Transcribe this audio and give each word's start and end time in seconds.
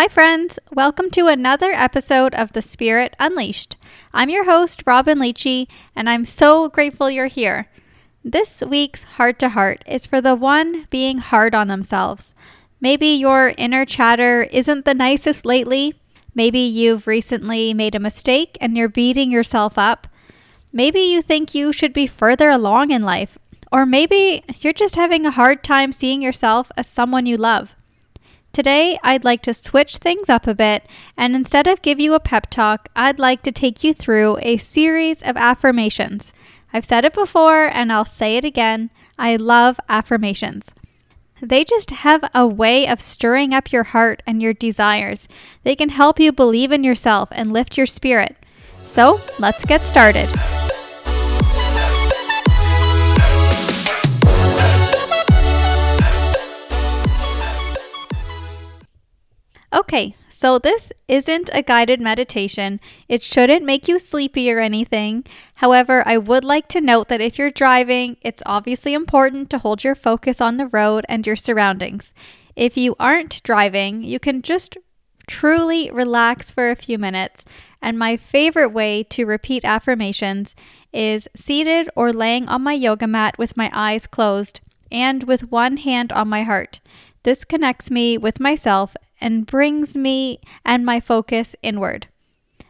Hi, 0.00 0.08
friends. 0.08 0.58
Welcome 0.72 1.10
to 1.10 1.26
another 1.26 1.72
episode 1.72 2.32
of 2.32 2.52
The 2.52 2.62
Spirit 2.62 3.14
Unleashed. 3.20 3.76
I'm 4.14 4.30
your 4.30 4.44
host, 4.44 4.82
Robyn 4.86 5.18
Liechti, 5.18 5.66
and 5.94 6.08
I'm 6.08 6.24
so 6.24 6.70
grateful 6.70 7.10
you're 7.10 7.26
here. 7.26 7.68
This 8.24 8.62
week's 8.62 9.02
Heart 9.02 9.38
to 9.40 9.50
Heart 9.50 9.84
is 9.86 10.06
for 10.06 10.22
the 10.22 10.34
one 10.34 10.86
being 10.88 11.18
hard 11.18 11.54
on 11.54 11.68
themselves. 11.68 12.32
Maybe 12.80 13.08
your 13.08 13.52
inner 13.58 13.84
chatter 13.84 14.44
isn't 14.44 14.86
the 14.86 14.94
nicest 14.94 15.44
lately. 15.44 16.00
Maybe 16.34 16.60
you've 16.60 17.06
recently 17.06 17.74
made 17.74 17.94
a 17.94 18.00
mistake 18.00 18.56
and 18.58 18.78
you're 18.78 18.88
beating 18.88 19.30
yourself 19.30 19.76
up. 19.76 20.06
Maybe 20.72 21.00
you 21.00 21.20
think 21.20 21.54
you 21.54 21.74
should 21.74 21.92
be 21.92 22.06
further 22.06 22.48
along 22.48 22.90
in 22.90 23.02
life. 23.02 23.36
Or 23.70 23.84
maybe 23.84 24.44
you're 24.60 24.72
just 24.72 24.94
having 24.94 25.26
a 25.26 25.30
hard 25.30 25.62
time 25.62 25.92
seeing 25.92 26.22
yourself 26.22 26.72
as 26.78 26.86
someone 26.86 27.26
you 27.26 27.36
love. 27.36 27.76
Today, 28.60 28.98
I'd 29.02 29.24
like 29.24 29.40
to 29.44 29.54
switch 29.54 29.96
things 29.96 30.28
up 30.28 30.46
a 30.46 30.54
bit, 30.54 30.84
and 31.16 31.34
instead 31.34 31.66
of 31.66 31.80
give 31.80 31.98
you 31.98 32.12
a 32.12 32.20
pep 32.20 32.50
talk, 32.50 32.90
I'd 32.94 33.18
like 33.18 33.40
to 33.44 33.52
take 33.52 33.82
you 33.82 33.94
through 33.94 34.36
a 34.42 34.58
series 34.58 35.22
of 35.22 35.38
affirmations. 35.38 36.34
I've 36.70 36.84
said 36.84 37.06
it 37.06 37.14
before, 37.14 37.68
and 37.68 37.90
I'll 37.90 38.04
say 38.04 38.36
it 38.36 38.44
again. 38.44 38.90
I 39.18 39.36
love 39.36 39.80
affirmations. 39.88 40.74
They 41.40 41.64
just 41.64 41.88
have 41.88 42.22
a 42.34 42.46
way 42.46 42.86
of 42.86 43.00
stirring 43.00 43.54
up 43.54 43.72
your 43.72 43.84
heart 43.84 44.22
and 44.26 44.42
your 44.42 44.52
desires. 44.52 45.26
They 45.62 45.74
can 45.74 45.88
help 45.88 46.20
you 46.20 46.30
believe 46.30 46.70
in 46.70 46.84
yourself 46.84 47.30
and 47.32 47.54
lift 47.54 47.78
your 47.78 47.86
spirit. 47.86 48.36
So, 48.84 49.22
let's 49.38 49.64
get 49.64 49.80
started. 49.80 50.28
Okay, 59.92 60.14
so 60.30 60.56
this 60.56 60.92
isn't 61.08 61.50
a 61.52 61.62
guided 61.62 62.00
meditation. 62.00 62.78
It 63.08 63.24
shouldn't 63.24 63.64
make 63.64 63.88
you 63.88 63.98
sleepy 63.98 64.48
or 64.52 64.60
anything. 64.60 65.24
However, 65.56 66.04
I 66.06 66.16
would 66.16 66.44
like 66.44 66.68
to 66.68 66.80
note 66.80 67.08
that 67.08 67.20
if 67.20 67.40
you're 67.40 67.50
driving, 67.50 68.16
it's 68.22 68.40
obviously 68.46 68.94
important 68.94 69.50
to 69.50 69.58
hold 69.58 69.82
your 69.82 69.96
focus 69.96 70.40
on 70.40 70.58
the 70.58 70.68
road 70.68 71.04
and 71.08 71.26
your 71.26 71.34
surroundings. 71.34 72.14
If 72.54 72.76
you 72.76 72.94
aren't 73.00 73.42
driving, 73.42 74.04
you 74.04 74.20
can 74.20 74.42
just 74.42 74.76
truly 75.26 75.90
relax 75.90 76.52
for 76.52 76.70
a 76.70 76.76
few 76.76 76.96
minutes. 76.96 77.44
And 77.82 77.98
my 77.98 78.16
favorite 78.16 78.70
way 78.70 79.02
to 79.02 79.26
repeat 79.26 79.64
affirmations 79.64 80.54
is 80.92 81.26
seated 81.34 81.90
or 81.96 82.12
laying 82.12 82.48
on 82.48 82.62
my 82.62 82.74
yoga 82.74 83.08
mat 83.08 83.36
with 83.38 83.56
my 83.56 83.68
eyes 83.72 84.06
closed 84.06 84.60
and 84.92 85.24
with 85.24 85.50
one 85.50 85.78
hand 85.78 86.12
on 86.12 86.28
my 86.28 86.44
heart. 86.44 86.78
This 87.24 87.44
connects 87.44 87.90
me 87.90 88.16
with 88.16 88.38
myself 88.38 88.94
and 89.20 89.46
brings 89.46 89.96
me 89.96 90.40
and 90.64 90.84
my 90.84 91.00
focus 91.00 91.54
inward. 91.62 92.06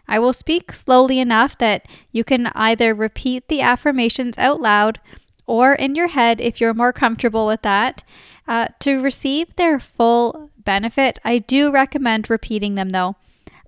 I 0.08 0.18
will 0.18 0.32
speak 0.32 0.72
slowly 0.72 1.20
enough 1.20 1.56
that 1.58 1.86
you 2.10 2.24
can 2.24 2.48
either 2.48 2.94
repeat 2.94 3.48
the 3.48 3.60
affirmations 3.60 4.36
out 4.38 4.60
loud 4.60 5.00
or 5.46 5.72
in 5.72 5.94
your 5.94 6.08
head 6.08 6.40
if 6.40 6.60
you're 6.60 6.74
more 6.74 6.92
comfortable 6.92 7.46
with 7.46 7.62
that. 7.62 8.02
Uh, 8.48 8.66
to 8.80 9.00
receive 9.00 9.54
their 9.54 9.78
full 9.78 10.50
benefit, 10.58 11.20
I 11.24 11.38
do 11.38 11.70
recommend 11.70 12.28
repeating 12.28 12.74
them 12.74 12.90
though. 12.90 13.16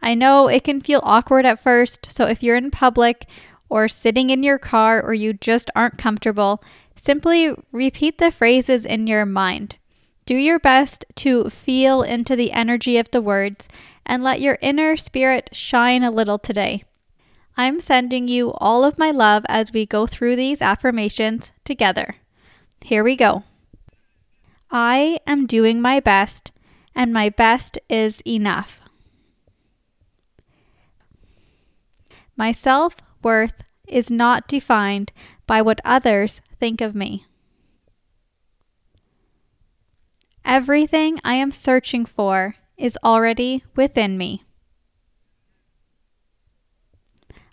I 0.02 0.14
know 0.14 0.48
it 0.48 0.64
can 0.64 0.80
feel 0.80 1.00
awkward 1.05 1.46
at 1.46 1.62
first, 1.62 2.11
so 2.11 2.27
if 2.27 2.42
you're 2.42 2.56
in 2.56 2.72
public 2.72 3.27
or 3.69 3.86
sitting 3.86 4.30
in 4.30 4.42
your 4.42 4.58
car 4.58 5.00
or 5.00 5.14
you 5.14 5.33
just 5.33 5.70
aren't 5.77 5.96
comfortable, 5.96 6.62
simply 6.96 7.55
repeat 7.70 8.19
the 8.19 8.33
phrases 8.33 8.84
in 8.84 9.06
your 9.06 9.24
mind. 9.24 9.77
Do 10.25 10.37
your 10.37 10.59
best 10.59 11.05
to 11.17 11.51
feel 11.51 12.03
into 12.03 12.37
the 12.37 12.53
energy 12.53 12.97
of 12.97 13.11
the 13.11 13.20
words 13.20 13.69
and 14.06 14.23
let 14.23 14.41
your 14.41 14.59
inner 14.61 14.97
spirit 14.97 15.51
shine 15.53 16.03
a 16.03 16.11
little 16.11 16.39
today. 16.39 16.84
I'm 17.56 17.81
sending 17.81 18.29
you 18.29 18.53
all 18.55 18.84
of 18.84 18.98
my 18.98 19.11
love 19.11 19.45
as 19.48 19.73
we 19.73 19.84
go 19.84 20.06
through 20.06 20.37
these 20.37 20.62
affirmations 20.62 21.52
together. 21.64 22.17
Here 22.80 23.05
we 23.05 23.17
go. 23.17 23.45
I 24.70 25.19
am 25.27 25.46
doing 25.46 25.83
my 25.83 26.01
best, 26.01 26.51
and 26.95 27.13
my 27.13 27.29
best 27.29 27.79
is 27.91 28.23
enough. 28.27 28.80
My 32.36 32.52
self 32.52 32.96
worth 33.23 33.64
is 33.86 34.11
not 34.11 34.48
defined 34.48 35.13
by 35.46 35.61
what 35.61 35.80
others 35.85 36.41
think 36.58 36.80
of 36.80 36.95
me. 36.95 37.27
Everything 40.45 41.20
I 41.25 41.35
am 41.35 41.53
searching 41.53 42.05
for 42.05 42.57
is 42.77 42.98
already 43.05 43.64
within 43.77 44.19
me. 44.19 44.45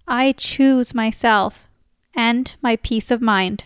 I 0.07 0.31
choose 0.31 0.95
myself 0.95 1.67
and 2.15 2.55
my 2.61 2.77
peace 2.77 3.11
of 3.11 3.21
mind. 3.21 3.65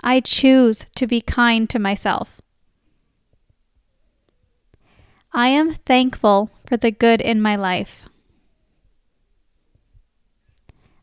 I 0.00 0.20
choose 0.20 0.86
to 0.94 1.06
be 1.08 1.20
kind 1.20 1.68
to 1.70 1.78
myself. 1.78 2.40
I 5.32 5.48
am 5.48 5.74
thankful 5.74 6.50
for 6.64 6.76
the 6.76 6.92
good 6.92 7.20
in 7.20 7.42
my 7.42 7.56
life. 7.56 8.04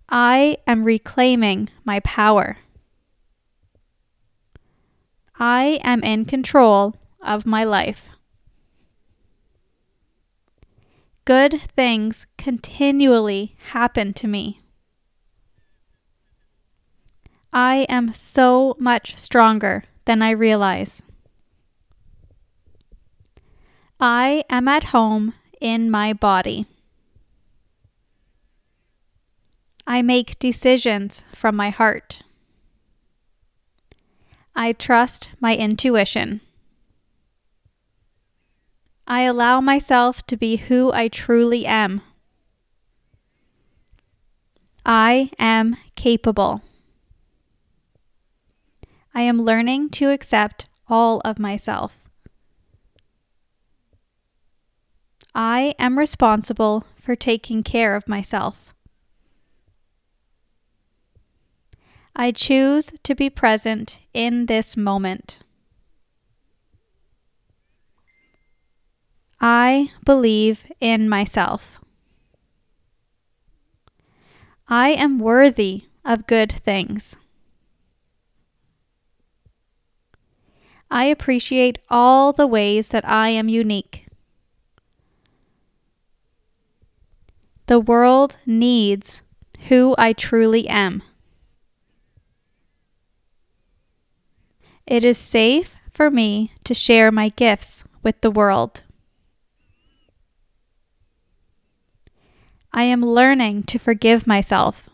I 0.09 0.57
am 0.65 0.83
reclaiming 0.83 1.69
my 1.83 1.99
power. 1.99 2.57
I 5.39 5.79
am 5.83 6.03
in 6.03 6.25
control 6.25 6.95
of 7.21 7.45
my 7.45 7.63
life. 7.63 8.09
Good 11.25 11.59
things 11.75 12.27
continually 12.37 13.55
happen 13.71 14.13
to 14.13 14.27
me. 14.27 14.61
I 17.51 17.85
am 17.89 18.13
so 18.13 18.75
much 18.79 19.17
stronger 19.17 19.85
than 20.05 20.21
I 20.21 20.29
realize. 20.31 21.01
I 23.99 24.43
am 24.49 24.67
at 24.67 24.85
home 24.85 25.33
in 25.61 25.89
my 25.89 26.13
body. 26.13 26.65
I 29.87 30.01
make 30.01 30.37
decisions 30.37 31.23
from 31.33 31.55
my 31.55 31.69
heart. 31.69 32.21
I 34.55 34.71
trust 34.71 35.29
my 35.39 35.55
intuition. 35.55 36.41
I 39.07 39.21
allow 39.21 39.61
myself 39.61 40.25
to 40.27 40.37
be 40.37 40.55
who 40.55 40.91
I 40.93 41.07
truly 41.07 41.65
am. 41.65 42.01
I 44.85 45.31
am 45.39 45.77
capable. 45.95 46.61
I 49.13 49.23
am 49.23 49.41
learning 49.41 49.89
to 49.91 50.11
accept 50.11 50.65
all 50.87 51.21
of 51.25 51.39
myself. 51.39 52.03
I 55.33 55.73
am 55.79 55.97
responsible 55.97 56.85
for 56.99 57.15
taking 57.15 57.63
care 57.63 57.95
of 57.95 58.07
myself. 58.07 58.74
I 62.15 62.31
choose 62.31 62.91
to 63.03 63.13
be 63.13 63.29
present 63.29 63.99
in 64.13 64.45
this 64.45 64.77
moment. 64.77 65.39
I 69.41 69.91
believe 70.05 70.65
in 70.79 71.09
myself. 71.09 71.79
I 74.67 74.89
am 74.89 75.19
worthy 75.19 75.83
of 76.05 76.25
good 76.25 76.51
things. 76.51 77.17
I 80.89 81.05
appreciate 81.05 81.79
all 81.89 82.31
the 82.31 82.47
ways 82.47 82.89
that 82.89 83.07
I 83.07 83.29
am 83.29 83.49
unique. 83.49 84.07
The 87.67 87.79
world 87.79 88.37
needs 88.45 89.21
who 89.67 89.95
I 89.97 90.13
truly 90.13 90.67
am. 90.69 91.03
It 94.87 95.03
is 95.03 95.17
safe 95.17 95.75
for 95.91 96.11
me 96.11 96.51
to 96.63 96.73
share 96.73 97.11
my 97.11 97.29
gifts 97.29 97.83
with 98.03 98.21
the 98.21 98.29
world. 98.29 98.83
I 102.71 102.83
am 102.83 103.03
learning 103.03 103.63
to 103.63 103.79
forgive 103.79 104.27
myself. 104.27 104.89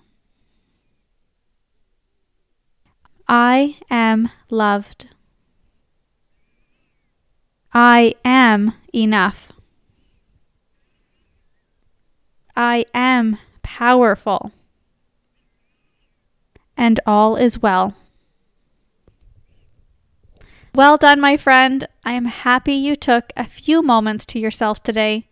I 3.27 3.77
am 3.89 4.29
loved. 4.49 5.07
I 7.73 8.15
am 8.23 8.75
enough. 8.93 9.51
I 12.55 12.85
am 12.93 13.37
powerful. 13.63 14.51
And 16.77 16.99
all 17.05 17.35
is 17.35 17.61
well. 17.61 17.95
Well 20.73 20.95
done, 20.95 21.19
my 21.19 21.35
friend. 21.35 21.85
I 22.05 22.13
am 22.13 22.25
happy 22.25 22.73
you 22.73 22.95
took 22.95 23.33
a 23.35 23.43
few 23.43 23.81
moments 23.81 24.25
to 24.27 24.39
yourself 24.39 24.81
today. 24.81 25.27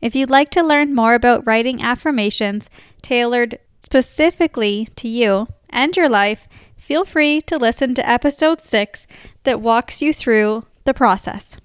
If 0.00 0.16
you'd 0.16 0.28
like 0.28 0.50
to 0.50 0.62
learn 0.64 0.92
more 0.92 1.14
about 1.14 1.46
writing 1.46 1.80
affirmations 1.80 2.68
tailored 3.00 3.60
specifically 3.84 4.88
to 4.96 5.06
you 5.06 5.46
and 5.70 5.96
your 5.96 6.08
life, 6.08 6.48
feel 6.76 7.04
free 7.04 7.40
to 7.42 7.58
listen 7.58 7.94
to 7.94 8.08
episode 8.08 8.60
6 8.60 9.06
that 9.44 9.60
walks 9.60 10.02
you 10.02 10.12
through 10.12 10.66
the 10.82 10.94
process. 10.94 11.56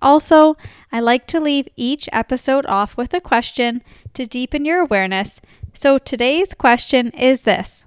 Also, 0.00 0.56
I 0.90 1.00
like 1.00 1.26
to 1.26 1.40
leave 1.40 1.68
each 1.76 2.08
episode 2.10 2.64
off 2.64 2.96
with 2.96 3.12
a 3.12 3.20
question 3.20 3.82
to 4.14 4.24
deepen 4.24 4.64
your 4.64 4.80
awareness. 4.80 5.42
So 5.74 5.98
today's 5.98 6.54
question 6.54 7.10
is 7.10 7.42
this 7.42 7.84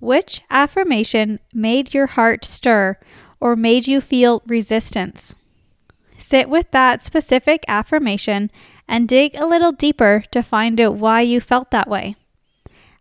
Which 0.00 0.40
affirmation 0.48 1.38
made 1.52 1.92
your 1.92 2.06
heart 2.06 2.46
stir 2.46 2.96
or 3.40 3.56
made 3.56 3.86
you 3.86 4.00
feel 4.00 4.42
resistance? 4.46 5.34
Sit 6.18 6.48
with 6.48 6.70
that 6.70 7.04
specific 7.04 7.64
affirmation 7.68 8.50
and 8.88 9.08
dig 9.08 9.34
a 9.36 9.46
little 9.46 9.72
deeper 9.72 10.24
to 10.30 10.42
find 10.42 10.80
out 10.80 10.94
why 10.94 11.20
you 11.20 11.40
felt 11.40 11.70
that 11.70 11.88
way. 11.88 12.16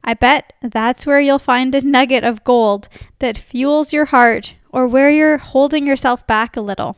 I 0.03 0.13
bet 0.13 0.53
that's 0.61 1.05
where 1.05 1.19
you'll 1.19 1.39
find 1.39 1.73
a 1.73 1.81
nugget 1.81 2.23
of 2.23 2.43
gold 2.43 2.87
that 3.19 3.37
fuels 3.37 3.91
your 3.91 4.05
heart 4.05 4.53
or 4.69 4.87
where 4.87 5.09
you're 5.09 5.37
holding 5.37 5.87
yourself 5.87 6.27
back 6.27 6.55
a 6.55 6.61
little. 6.61 6.97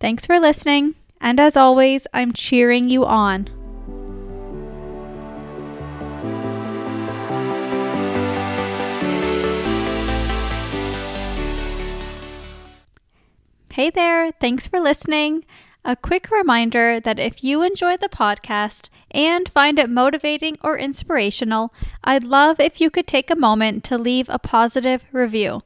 Thanks 0.00 0.24
for 0.24 0.40
listening, 0.40 0.94
and 1.20 1.38
as 1.38 1.56
always, 1.56 2.06
I'm 2.14 2.32
cheering 2.32 2.88
you 2.88 3.04
on. 3.04 3.61
Hey 13.72 13.88
there, 13.88 14.30
thanks 14.32 14.66
for 14.66 14.80
listening. 14.80 15.46
A 15.82 15.96
quick 15.96 16.30
reminder 16.30 17.00
that 17.00 17.18
if 17.18 17.42
you 17.42 17.62
enjoy 17.62 17.96
the 17.96 18.10
podcast 18.10 18.90
and 19.10 19.48
find 19.48 19.78
it 19.78 19.88
motivating 19.88 20.58
or 20.62 20.76
inspirational, 20.76 21.72
I'd 22.04 22.22
love 22.22 22.60
if 22.60 22.82
you 22.82 22.90
could 22.90 23.06
take 23.06 23.30
a 23.30 23.34
moment 23.34 23.82
to 23.84 23.96
leave 23.96 24.28
a 24.28 24.38
positive 24.38 25.06
review. 25.10 25.62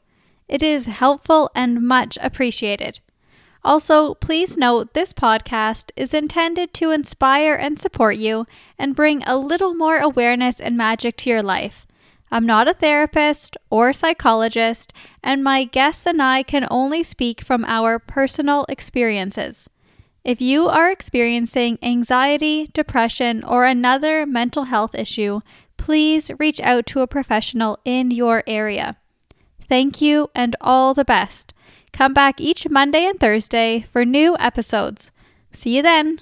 It 0.47 0.63
is 0.63 0.85
helpful 0.85 1.51
and 1.53 1.83
much 1.83 2.17
appreciated. 2.23 3.01
Also, 3.65 4.15
please 4.15 4.57
note 4.57 4.95
this 4.95 5.13
podcast 5.13 5.91
is 5.97 6.15
intended 6.15 6.73
to 6.75 6.93
inspire 6.93 7.55
and 7.55 7.81
support 7.81 8.19
you 8.19 8.47
and 8.79 8.95
bring 8.95 9.25
a 9.25 9.37
little 9.37 9.75
more 9.75 9.99
awareness 9.99 10.61
and 10.61 10.77
magic 10.77 11.17
to 11.17 11.31
your 11.31 11.43
life. 11.43 11.89
I'm 12.31 12.47
not 12.47 12.69
a 12.69 12.75
therapist 12.75 13.57
or 13.71 13.93
psychologist, 13.93 14.93
and 15.23 15.45
my 15.45 15.65
guests 15.65 16.07
and 16.07 16.21
I 16.21 16.43
can 16.43 16.67
only 16.71 17.03
speak 17.03 17.41
from 17.41 17.65
our 17.65 17.99
personal 17.99 18.67
experiences. 18.69 19.71
If 20.25 20.41
you 20.41 20.67
are 20.67 20.91
experiencing 20.91 21.79
anxiety, 21.83 22.69
depression, 22.73 23.45
or 23.45 23.65
another 23.65 24.27
mental 24.27 24.65
health 24.65 24.95
issue, 24.95 25.41
please 25.77 26.33
reach 26.39 26.61
out 26.61 26.87
to 26.87 27.01
a 27.01 27.07
professional 27.07 27.79
in 27.85 28.11
your 28.11 28.43
area. 28.47 28.97
Thank 29.69 30.01
you 30.01 30.29
and 30.35 30.57
all 30.61 30.95
the 30.95 31.05
best. 31.05 31.55
Come 31.93 32.13
back 32.13 32.41
each 32.41 32.69
Monday 32.69 33.07
and 33.07 33.21
Thursday 33.21 33.81
for 33.81 34.05
new 34.05 34.37
episodes. 34.39 35.13
See 35.53 35.77
you 35.77 35.83
then. 35.83 36.21